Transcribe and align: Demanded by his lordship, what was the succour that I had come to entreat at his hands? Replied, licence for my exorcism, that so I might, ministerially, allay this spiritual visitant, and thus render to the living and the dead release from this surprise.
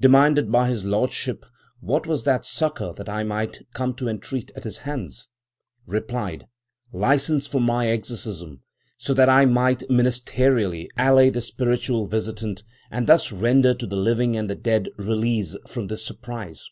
Demanded 0.00 0.50
by 0.50 0.70
his 0.70 0.86
lordship, 0.86 1.44
what 1.80 2.06
was 2.06 2.24
the 2.24 2.40
succour 2.40 2.94
that 2.94 3.10
I 3.10 3.22
had 3.22 3.58
come 3.74 3.92
to 3.96 4.08
entreat 4.08 4.50
at 4.56 4.64
his 4.64 4.78
hands? 4.78 5.28
Replied, 5.86 6.46
licence 6.94 7.46
for 7.46 7.60
my 7.60 7.88
exorcism, 7.88 8.62
that 9.06 9.14
so 9.14 9.14
I 9.22 9.44
might, 9.44 9.80
ministerially, 9.90 10.88
allay 10.96 11.28
this 11.28 11.48
spiritual 11.48 12.06
visitant, 12.06 12.62
and 12.90 13.06
thus 13.06 13.30
render 13.30 13.74
to 13.74 13.86
the 13.86 13.96
living 13.96 14.34
and 14.34 14.48
the 14.48 14.54
dead 14.54 14.88
release 14.96 15.54
from 15.66 15.88
this 15.88 16.06
surprise. 16.06 16.70